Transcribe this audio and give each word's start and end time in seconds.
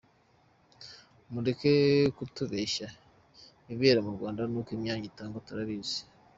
Mureke 1.31 1.73
kutubeshya, 2.17 2.87
ibibera 3.65 3.99
mu 4.05 4.11
Rwanda 4.15 4.41
n'uko 4.51 4.69
imyanya 4.77 5.05
itangwa 5.11 5.43
turabizi. 5.47 5.99